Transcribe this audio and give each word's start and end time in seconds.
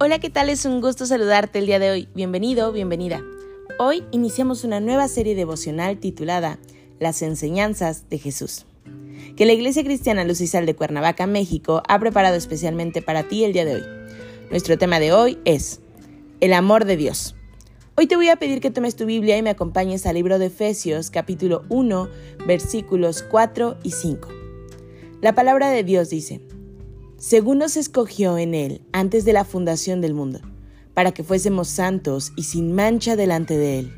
Hola, 0.00 0.20
¿qué 0.20 0.30
tal? 0.30 0.48
Es 0.48 0.64
un 0.64 0.80
gusto 0.80 1.06
saludarte 1.06 1.58
el 1.58 1.66
día 1.66 1.80
de 1.80 1.90
hoy. 1.90 2.08
Bienvenido, 2.14 2.70
bienvenida. 2.70 3.20
Hoy 3.80 4.04
iniciamos 4.12 4.62
una 4.62 4.78
nueva 4.78 5.08
serie 5.08 5.34
devocional 5.34 5.98
titulada 5.98 6.60
Las 7.00 7.20
enseñanzas 7.20 8.08
de 8.08 8.18
Jesús, 8.18 8.64
que 9.36 9.44
la 9.44 9.54
Iglesia 9.54 9.82
Cristiana 9.82 10.22
Lucisal 10.22 10.66
de 10.66 10.76
Cuernavaca, 10.76 11.26
México, 11.26 11.82
ha 11.88 11.98
preparado 11.98 12.36
especialmente 12.36 13.02
para 13.02 13.24
ti 13.24 13.42
el 13.42 13.52
día 13.52 13.64
de 13.64 13.74
hoy. 13.74 13.82
Nuestro 14.50 14.78
tema 14.78 15.00
de 15.00 15.12
hoy 15.12 15.40
es 15.44 15.80
el 16.38 16.52
amor 16.52 16.84
de 16.84 16.96
Dios. 16.96 17.34
Hoy 17.96 18.06
te 18.06 18.14
voy 18.14 18.28
a 18.28 18.36
pedir 18.36 18.60
que 18.60 18.70
tomes 18.70 18.94
tu 18.94 19.04
Biblia 19.04 19.36
y 19.36 19.42
me 19.42 19.50
acompañes 19.50 20.06
al 20.06 20.14
libro 20.14 20.38
de 20.38 20.46
Efesios 20.46 21.10
capítulo 21.10 21.64
1 21.70 22.08
versículos 22.46 23.24
4 23.28 23.78
y 23.82 23.90
5. 23.90 24.28
La 25.22 25.34
palabra 25.34 25.70
de 25.70 25.82
Dios 25.82 26.08
dice, 26.08 26.40
según 27.18 27.58
nos 27.58 27.76
escogió 27.76 28.38
en 28.38 28.54
Él 28.54 28.80
antes 28.92 29.24
de 29.24 29.32
la 29.32 29.44
fundación 29.44 30.00
del 30.00 30.14
mundo, 30.14 30.40
para 30.94 31.12
que 31.12 31.24
fuésemos 31.24 31.68
santos 31.68 32.32
y 32.36 32.44
sin 32.44 32.72
mancha 32.72 33.16
delante 33.16 33.58
de 33.58 33.80
Él, 33.80 33.92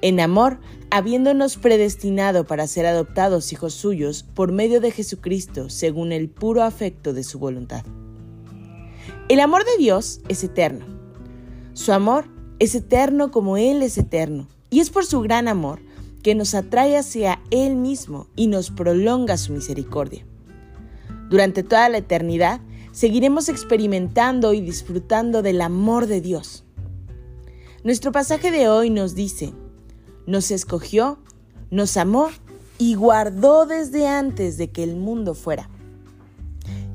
en 0.00 0.18
amor, 0.18 0.58
habiéndonos 0.90 1.56
predestinado 1.56 2.46
para 2.46 2.66
ser 2.66 2.86
adoptados 2.86 3.52
hijos 3.52 3.74
suyos 3.74 4.22
por 4.22 4.50
medio 4.50 4.80
de 4.80 4.90
Jesucristo, 4.90 5.68
según 5.68 6.12
el 6.12 6.28
puro 6.28 6.62
afecto 6.62 7.12
de 7.12 7.22
su 7.22 7.38
voluntad. 7.38 7.84
El 9.28 9.40
amor 9.40 9.64
de 9.64 9.76
Dios 9.78 10.20
es 10.28 10.44
eterno. 10.44 10.86
Su 11.72 11.92
amor 11.92 12.26
es 12.58 12.74
eterno 12.74 13.30
como 13.30 13.56
Él 13.56 13.82
es 13.82 13.98
eterno, 13.98 14.48
y 14.70 14.80
es 14.80 14.90
por 14.90 15.04
su 15.04 15.20
gran 15.20 15.48
amor 15.48 15.80
que 16.22 16.34
nos 16.34 16.54
atrae 16.54 16.96
hacia 16.96 17.42
Él 17.50 17.76
mismo 17.76 18.26
y 18.36 18.46
nos 18.46 18.70
prolonga 18.70 19.36
su 19.36 19.52
misericordia. 19.52 20.24
Durante 21.30 21.62
toda 21.62 21.88
la 21.88 21.98
eternidad 21.98 22.60
seguiremos 22.92 23.48
experimentando 23.48 24.54
y 24.54 24.60
disfrutando 24.60 25.42
del 25.42 25.60
amor 25.60 26.06
de 26.06 26.20
Dios. 26.20 26.64
Nuestro 27.82 28.12
pasaje 28.12 28.50
de 28.50 28.68
hoy 28.68 28.88
nos 28.88 29.14
dice, 29.14 29.52
nos 30.26 30.50
escogió, 30.50 31.18
nos 31.70 31.96
amó 31.96 32.30
y 32.78 32.94
guardó 32.94 33.66
desde 33.66 34.06
antes 34.06 34.56
de 34.56 34.70
que 34.70 34.82
el 34.82 34.96
mundo 34.96 35.34
fuera. 35.34 35.68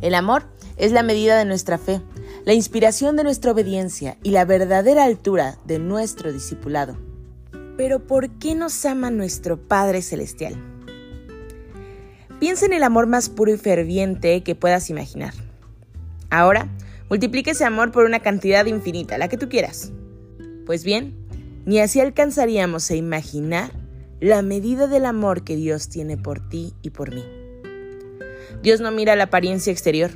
El 0.01 0.15
amor 0.15 0.45
es 0.77 0.91
la 0.91 1.03
medida 1.03 1.37
de 1.37 1.45
nuestra 1.45 1.77
fe, 1.77 2.01
la 2.45 2.53
inspiración 2.53 3.15
de 3.17 3.23
nuestra 3.23 3.51
obediencia 3.51 4.17
y 4.23 4.31
la 4.31 4.45
verdadera 4.45 5.03
altura 5.03 5.57
de 5.65 5.79
nuestro 5.79 6.31
discipulado. 6.31 6.97
Pero 7.77 8.07
¿por 8.07 8.29
qué 8.39 8.55
nos 8.55 8.85
ama 8.85 9.11
nuestro 9.11 9.57
Padre 9.67 10.01
Celestial? 10.01 10.68
Piensa 12.39 12.65
en 12.65 12.73
el 12.73 12.83
amor 12.83 13.05
más 13.05 13.29
puro 13.29 13.51
y 13.53 13.57
ferviente 13.57 14.43
que 14.43 14.55
puedas 14.55 14.89
imaginar. 14.89 15.33
Ahora, 16.29 16.69
multiplique 17.09 17.51
ese 17.51 17.65
amor 17.65 17.91
por 17.91 18.05
una 18.05 18.21
cantidad 18.21 18.65
infinita, 18.65 19.17
la 19.17 19.27
que 19.27 19.37
tú 19.37 19.49
quieras. 19.49 19.91
Pues 20.65 20.85
bien, 20.85 21.15
ni 21.65 21.79
así 21.79 21.99
alcanzaríamos 21.99 22.89
a 22.91 22.95
imaginar 22.95 23.71
la 24.21 24.41
medida 24.41 24.87
del 24.87 25.05
amor 25.05 25.43
que 25.43 25.57
Dios 25.57 25.89
tiene 25.89 26.15
por 26.15 26.47
ti 26.47 26.73
y 26.81 26.91
por 26.91 27.13
mí. 27.13 27.25
Dios 28.63 28.79
no 28.79 28.91
mira 28.91 29.17
la 29.17 29.25
apariencia 29.25 29.71
exterior. 29.71 30.11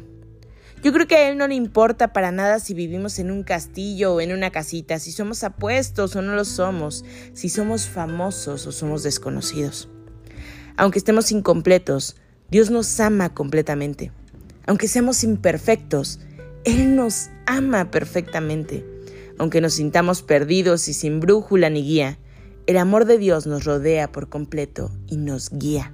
Yo 0.82 0.94
creo 0.94 1.08
que 1.08 1.16
a 1.16 1.30
Él 1.30 1.38
no 1.38 1.48
le 1.48 1.56
importa 1.56 2.14
para 2.14 2.32
nada 2.32 2.60
si 2.60 2.74
vivimos 2.74 3.20
en 3.20 3.32
un 3.32 3.44
castillo 3.44 4.16
o 4.16 4.22
en 4.22 4.32
una 4.32 4.50
casita, 4.50 4.98
si 5.00 5.12
somos 5.12 5.44
apuestos 5.44 6.16
o 6.16 6.22
no 6.22 6.36
lo 6.36 6.46
somos, 6.46 7.04
si 7.34 7.50
somos 7.50 7.88
famosos 7.88 8.66
o 8.66 8.72
somos 8.72 9.04
desconocidos. 9.04 9.90
Aunque 10.76 11.00
estemos 11.00 11.32
incompletos, 11.32 12.16
Dios 12.50 12.70
nos 12.70 13.00
ama 13.00 13.34
completamente. 13.34 14.12
Aunque 14.66 14.88
seamos 14.88 15.24
imperfectos, 15.24 16.20
Él 16.64 16.96
nos 16.96 17.30
ama 17.46 17.92
perfectamente. 17.92 18.86
Aunque 19.38 19.62
nos 19.62 19.74
sintamos 19.74 20.22
perdidos 20.22 20.88
y 20.88 20.94
sin 20.94 21.20
brújula 21.20 21.70
ni 21.70 21.84
guía, 21.84 22.20
el 22.68 22.78
amor 22.78 23.06
de 23.06 23.18
Dios 23.18 23.46
nos 23.46 23.66
rodea 23.66 24.12
por 24.12 24.30
completo 24.30 24.92
y 25.08 25.18
nos 25.18 25.50
guía. 25.50 25.92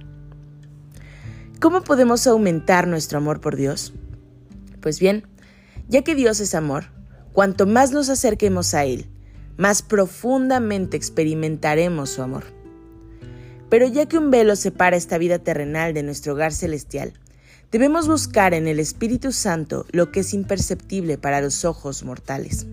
¿Cómo 1.60 1.82
podemos 1.82 2.26
aumentar 2.26 2.86
nuestro 2.86 3.18
amor 3.18 3.40
por 3.40 3.56
Dios? 3.56 3.92
Pues 4.80 5.00
bien, 5.00 5.26
ya 5.88 6.02
que 6.02 6.14
Dios 6.14 6.40
es 6.40 6.54
amor, 6.54 6.86
cuanto 7.32 7.66
más 7.66 7.92
nos 7.92 8.08
acerquemos 8.08 8.74
a 8.74 8.84
Él, 8.84 9.06
más 9.56 9.82
profundamente 9.82 10.96
experimentaremos 10.96 12.10
su 12.10 12.22
amor. 12.22 12.44
Pero 13.70 13.86
ya 13.86 14.06
que 14.06 14.18
un 14.18 14.30
velo 14.30 14.56
separa 14.56 14.96
esta 14.96 15.16
vida 15.16 15.38
terrenal 15.38 15.94
de 15.94 16.02
nuestro 16.02 16.34
hogar 16.34 16.52
celestial, 16.52 17.12
debemos 17.70 18.08
buscar 18.08 18.52
en 18.52 18.66
el 18.66 18.80
Espíritu 18.80 19.30
Santo 19.30 19.86
lo 19.92 20.10
que 20.10 20.20
es 20.20 20.34
imperceptible 20.34 21.18
para 21.18 21.40
los 21.40 21.64
ojos 21.64 22.02
mortales. 22.02 22.66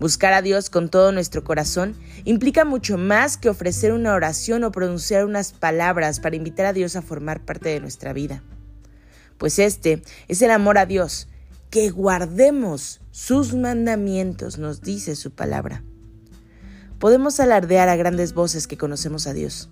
Buscar 0.00 0.32
a 0.32 0.42
Dios 0.42 0.68
con 0.68 0.90
todo 0.90 1.12
nuestro 1.12 1.44
corazón 1.44 1.94
implica 2.24 2.64
mucho 2.64 2.98
más 2.98 3.36
que 3.36 3.48
ofrecer 3.48 3.92
una 3.92 4.14
oración 4.14 4.64
o 4.64 4.72
pronunciar 4.72 5.24
unas 5.24 5.52
palabras 5.52 6.20
para 6.20 6.36
invitar 6.36 6.66
a 6.66 6.72
Dios 6.72 6.96
a 6.96 7.02
formar 7.02 7.44
parte 7.44 7.68
de 7.68 7.80
nuestra 7.80 8.12
vida. 8.12 8.42
Pues 9.38 9.60
este 9.60 10.02
es 10.26 10.42
el 10.42 10.50
amor 10.50 10.78
a 10.78 10.86
Dios, 10.86 11.28
que 11.70 11.90
guardemos 11.90 13.00
sus 13.12 13.54
mandamientos, 13.54 14.58
nos 14.58 14.82
dice 14.82 15.14
su 15.14 15.30
palabra. 15.32 15.82
Podemos 16.98 17.38
alardear 17.38 17.88
a 17.88 17.96
grandes 17.96 18.34
voces 18.34 18.66
que 18.66 18.76
conocemos 18.76 19.26
a 19.26 19.32
Dios. 19.32 19.68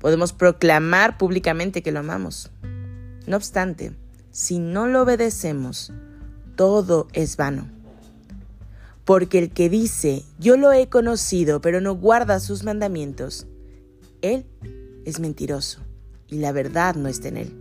Podemos 0.00 0.32
proclamar 0.32 1.16
públicamente 1.16 1.82
que 1.82 1.92
lo 1.92 2.00
amamos. 2.00 2.50
No 3.26 3.36
obstante, 3.36 3.92
si 4.30 4.58
no 4.58 4.86
lo 4.86 5.02
obedecemos, 5.02 5.92
todo 6.56 7.08
es 7.14 7.36
vano. 7.36 7.68
Porque 9.04 9.38
el 9.38 9.50
que 9.50 9.70
dice, 9.70 10.24
yo 10.38 10.58
lo 10.58 10.72
he 10.72 10.88
conocido, 10.88 11.62
pero 11.62 11.80
no 11.80 11.94
guarda 11.94 12.38
sus 12.38 12.64
mandamientos, 12.64 13.46
él 14.20 14.44
es 15.06 15.20
mentiroso 15.20 15.80
y 16.28 16.38
la 16.38 16.52
verdad 16.52 16.94
no 16.94 17.08
está 17.08 17.28
en 17.28 17.38
él. 17.38 17.52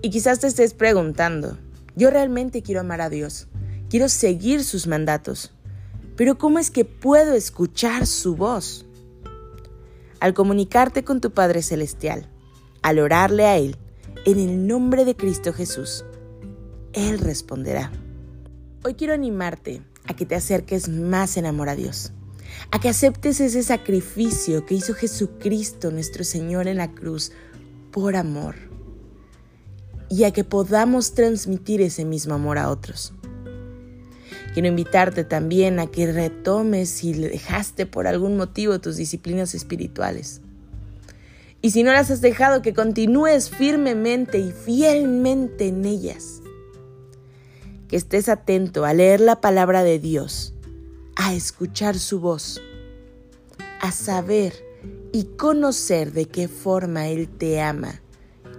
Y 0.00 0.08
quizás 0.08 0.40
te 0.40 0.46
estés 0.46 0.72
preguntando, 0.72 1.58
yo 1.94 2.08
realmente 2.08 2.62
quiero 2.62 2.80
amar 2.80 3.02
a 3.02 3.10
Dios, 3.10 3.48
quiero 3.90 4.08
seguir 4.08 4.64
sus 4.64 4.86
mandatos, 4.86 5.52
pero 6.20 6.36
¿cómo 6.36 6.58
es 6.58 6.70
que 6.70 6.84
puedo 6.84 7.32
escuchar 7.32 8.06
su 8.06 8.36
voz? 8.36 8.84
Al 10.20 10.34
comunicarte 10.34 11.02
con 11.02 11.22
tu 11.22 11.30
Padre 11.30 11.62
Celestial, 11.62 12.28
al 12.82 12.98
orarle 12.98 13.46
a 13.46 13.56
Él, 13.56 13.78
en 14.26 14.38
el 14.38 14.66
nombre 14.66 15.06
de 15.06 15.16
Cristo 15.16 15.54
Jesús, 15.54 16.04
Él 16.92 17.20
responderá. 17.20 17.90
Hoy 18.84 18.96
quiero 18.96 19.14
animarte 19.14 19.80
a 20.08 20.12
que 20.12 20.26
te 20.26 20.34
acerques 20.34 20.90
más 20.90 21.38
en 21.38 21.46
amor 21.46 21.70
a 21.70 21.74
Dios, 21.74 22.12
a 22.70 22.78
que 22.78 22.90
aceptes 22.90 23.40
ese 23.40 23.62
sacrificio 23.62 24.66
que 24.66 24.74
hizo 24.74 24.92
Jesucristo 24.92 25.90
nuestro 25.90 26.22
Señor 26.22 26.68
en 26.68 26.76
la 26.76 26.92
cruz 26.92 27.32
por 27.92 28.14
amor 28.14 28.56
y 30.10 30.24
a 30.24 30.32
que 30.32 30.44
podamos 30.44 31.14
transmitir 31.14 31.80
ese 31.80 32.04
mismo 32.04 32.34
amor 32.34 32.58
a 32.58 32.68
otros. 32.68 33.14
Quiero 34.52 34.68
invitarte 34.68 35.22
también 35.22 35.78
a 35.78 35.86
que 35.86 36.10
retomes 36.12 36.88
si 36.90 37.12
dejaste 37.12 37.86
por 37.86 38.06
algún 38.06 38.36
motivo 38.36 38.80
tus 38.80 38.96
disciplinas 38.96 39.54
espirituales. 39.54 40.40
Y 41.62 41.70
si 41.70 41.82
no 41.82 41.92
las 41.92 42.10
has 42.10 42.20
dejado, 42.20 42.62
que 42.62 42.74
continúes 42.74 43.50
firmemente 43.50 44.38
y 44.38 44.50
fielmente 44.50 45.68
en 45.68 45.84
ellas. 45.84 46.40
Que 47.86 47.96
estés 47.96 48.28
atento 48.28 48.84
a 48.84 48.94
leer 48.94 49.20
la 49.20 49.40
palabra 49.40 49.84
de 49.84 49.98
Dios, 49.98 50.54
a 51.16 51.34
escuchar 51.34 51.98
su 51.98 52.20
voz, 52.20 52.60
a 53.80 53.92
saber 53.92 54.54
y 55.12 55.24
conocer 55.36 56.12
de 56.12 56.26
qué 56.26 56.48
forma 56.48 57.08
Él 57.08 57.28
te 57.28 57.60
ama 57.60 58.00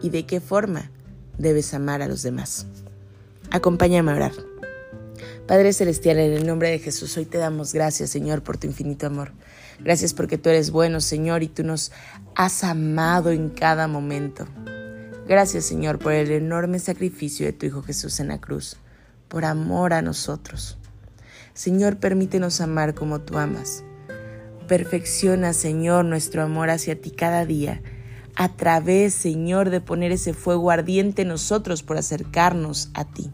y 0.02 0.10
de 0.10 0.26
qué 0.26 0.40
forma 0.40 0.92
debes 1.38 1.74
amar 1.74 2.02
a 2.02 2.08
los 2.08 2.22
demás. 2.24 2.68
Acompáñame 3.50 4.12
a 4.12 4.16
orar. 4.16 4.51
Padre 5.48 5.74
Celestial, 5.74 6.20
en 6.20 6.34
el 6.34 6.48
nombre 6.48 6.70
de 6.70 6.80
Jesús, 6.80 7.18
hoy 7.18 7.26
te 7.26 7.38
damos 7.38 7.74
gracias, 7.74 8.10
Señor, 8.10 8.42
por 8.44 8.58
tu 8.58 8.68
infinito 8.68 9.08
amor. 9.08 9.34
Gracias 9.80 10.14
porque 10.14 10.38
tú 10.38 10.50
eres 10.50 10.72
bueno, 10.72 11.02
Señor, 11.02 11.44
y 11.44 11.48
tú 11.48 11.64
nos 11.64 11.92
has 12.36 12.64
amado 12.64 13.32
en 13.32 13.50
cada 13.50 13.88
momento. 13.88 14.48
Gracias, 15.28 15.66
Señor, 15.66 16.00
por 16.00 16.14
el 16.14 16.32
enorme 16.32 16.80
sacrificio 16.80 17.46
de 17.46 17.54
tu 17.54 17.66
Hijo 17.66 17.82
Jesús 17.82 18.20
en 18.20 18.30
la 18.30 18.40
cruz, 18.40 18.78
por 19.28 19.44
amor 19.44 19.94
a 19.94 20.02
nosotros. 20.02 20.78
Señor, 21.54 21.98
permítenos 21.98 22.62
amar 22.62 22.94
como 22.94 23.20
tú 23.22 23.38
amas. 23.38 23.84
Perfecciona, 24.68 25.54
Señor, 25.54 26.06
nuestro 26.06 26.44
amor 26.44 26.70
hacia 26.70 27.00
ti 27.00 27.12
cada 27.12 27.46
día, 27.46 27.82
a 28.36 28.56
través, 28.56 29.14
Señor, 29.14 29.70
de 29.70 29.82
poner 29.82 30.12
ese 30.12 30.34
fuego 30.34 30.72
ardiente 30.72 31.24
en 31.24 31.28
nosotros 31.30 31.84
por 31.84 31.98
acercarnos 31.98 32.90
a 32.94 33.06
ti, 33.06 33.32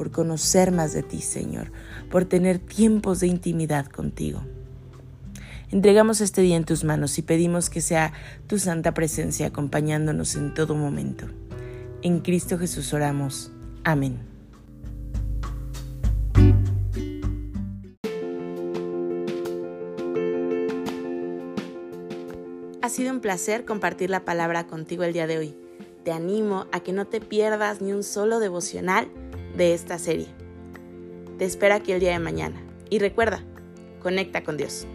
por 0.00 0.10
conocer 0.10 0.72
más 0.72 0.94
de 0.94 1.02
ti, 1.02 1.20
Señor, 1.20 1.72
por 2.10 2.24
tener 2.24 2.58
tiempos 2.58 3.20
de 3.20 3.26
intimidad 3.26 3.84
contigo. 3.84 4.40
Entregamos 5.70 6.22
este 6.22 6.40
día 6.40 6.56
en 6.56 6.64
tus 6.64 6.84
manos 6.84 7.18
y 7.18 7.22
pedimos 7.22 7.68
que 7.68 7.82
sea 7.82 8.14
tu 8.46 8.58
santa 8.58 8.94
presencia 8.94 9.48
acompañándonos 9.48 10.36
en 10.36 10.54
todo 10.54 10.74
momento. 10.74 11.26
En 12.00 12.20
Cristo 12.20 12.56
Jesús 12.56 12.94
oramos. 12.94 13.52
Amén. 13.84 14.20
Ha 22.80 22.88
sido 22.88 23.12
un 23.12 23.20
placer 23.20 23.66
compartir 23.66 24.08
la 24.08 24.24
palabra 24.24 24.66
contigo 24.66 25.04
el 25.04 25.12
día 25.12 25.26
de 25.26 25.36
hoy. 25.36 25.54
Te 26.04 26.12
animo 26.12 26.68
a 26.72 26.80
que 26.80 26.94
no 26.94 27.06
te 27.06 27.20
pierdas 27.20 27.82
ni 27.82 27.92
un 27.92 28.02
solo 28.02 28.38
devocional 28.38 29.10
de 29.60 29.74
esta 29.74 29.98
serie. 29.98 30.26
Te 31.38 31.44
espero 31.44 31.74
aquí 31.74 31.92
el 31.92 32.00
día 32.00 32.12
de 32.12 32.18
mañana. 32.18 32.62
Y 32.88 32.98
recuerda, 32.98 33.44
conecta 34.00 34.42
con 34.42 34.56
Dios. 34.56 34.86